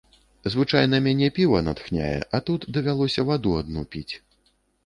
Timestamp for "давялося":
2.79-3.29